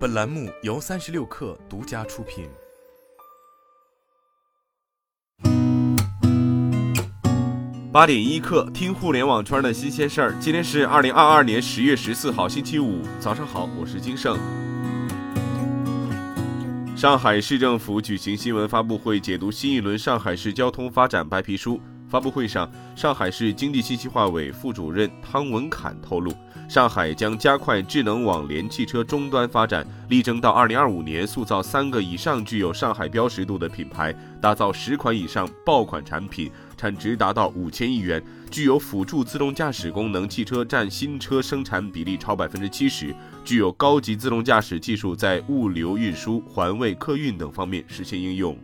[0.00, 2.48] 本栏目由三十六氪独家出品。
[7.92, 10.34] 八点一刻，听互联网圈的新鲜事儿。
[10.40, 14.38] 今天是二零二二年十月十四号，星期五，早上好，我是金盛。
[16.96, 21.78] 上海市政府举行新闻发布会，解读新一轮上海市交通发展白皮书。
[22.10, 26.34] 发布会上，上海市经济信息化委副主任汤文侃透露，
[26.68, 34.12] 上海将加快智能网联汽车终端发展，力争到2025年塑造三个以上具有上海标识度的品牌，
[34.42, 38.20] 打造十款以上爆款产品，产值达到五千亿元，
[38.50, 43.14] 具有辅助自动驾驶功能汽车占新车生产比例超百分之七十，
[43.44, 48.58] 具有高级自动驾驶技术，在物流运输、环卫、客运等方面实现应用。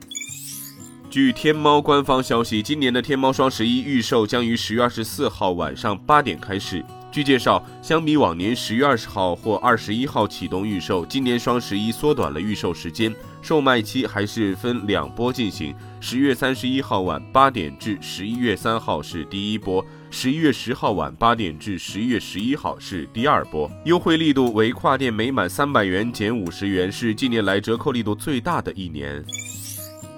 [1.16, 6.84] 据天猫官方消息，今年的天猫双十一预售将于十月二十四号晚上八点开始。
[7.10, 15.74] 据介绍，相比往年十月二十号或二十一号启动预售，今年双十一缩短了预售时间，售卖期还是分两波进行。
[16.00, 23.70] 十月三十一号晚八点至十一月三号是第一波，十一月十号晚八点至十一月十一号是第二波。
[23.86, 29.24] 优惠力度为跨店每满三百元减五十元，是近年来折扣力度最大的一年。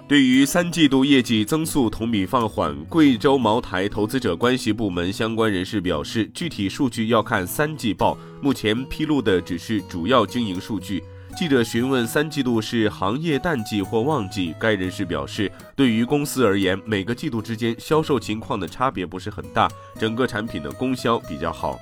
[0.09, 11.05] 对于三季度业绩增速同比放缓，贵州茅台投资者关系部门相关人士表示，具体数据要看三季报，目前披露的只是主要经营数据。
[11.37, 19.69] 记者询问三季度是行业淡季或旺季，该人士表示，对于公司而言，每个季度之间销售情况的差别不是很大，
[20.01, 21.79] 整个产品的供销比较好。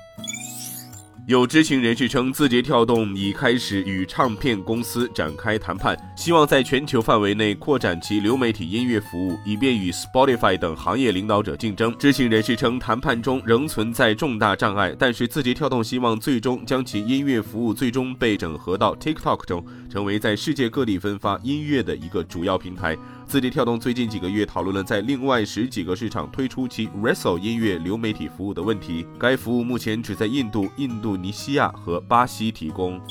[1.27, 11.93] 有知情人士称，字节跳动已开始与唱片公司展开谈判，希望在全球范围内扩展其流媒体音乐服务，以便与 Spotify 等行业领导者竞争。
[11.99, 22.97] 知情人士称，谈判中仍存在重大障碍，但是字节跳动希望最终将其音乐服务最终被整合到 TikTok 中，成为在世界各地分发音乐的一个主要平台。
[23.27, 29.05] 字节跳动最近几个月讨论了在另外十几个市场推出其 Wrestle 音乐流媒体服务的问题。
[29.19, 33.01] 该服务目前只在印度、印度尼西亚和巴西提供。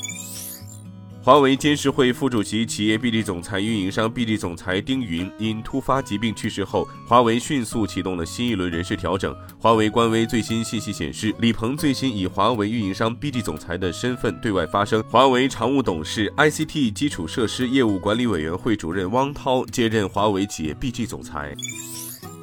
[1.21, 9.35] 华为监事会副主席、企业 BD 总裁、运营商 BD 总裁丁云因突发疾病去世后，华为迅速启动了新一轮人事调整。
[9.59, 21.53] 华为官微最新信息显示，李鹏最新以华为运营商 BD 总裁的身份对外发声，华为常务董事、ICT 基础设施业务管理委员会主任汪涛接任华为企业 BG 总裁。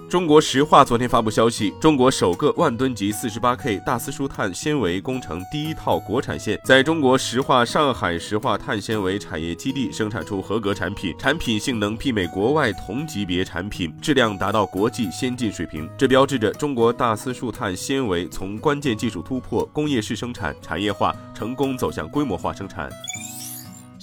[0.08, 15.88] 中国石化昨天发布消息，中国首个万吨级 48K 大丝疏碳纤维工程第一套国产线，在中国石化上海石化碳纤维产业基地生产出合格产品，产品性能媲美国外同级别产品，质量达到国际先进水平。
[15.98, 22.88] 这标志着中国大丝疏碳纤维从关键技术突破、工业式生产、产业化，成功走向规模化生产。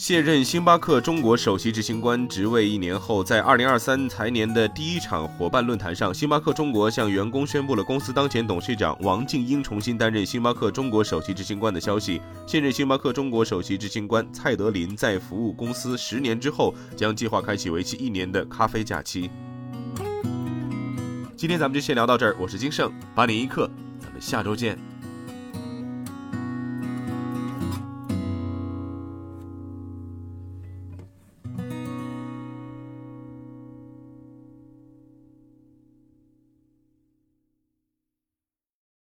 [0.01, 12.19] 卸任星巴克中国首席执行官职位一年后，在二零二三财年的第一场伙伴论坛上，星巴克中国向员工宣布了公司当前董事长王静英重新担任星巴克中国首席执行官的消息。
[12.47, 19.29] 现任星巴克中国首席执行官蔡德林在服务公司十年之后，将计划开启为期一年的咖啡假期。
[21.37, 23.69] 今天咱们就先聊到这儿，我是金盛，八点一刻，
[23.99, 24.79] 咱们下周见。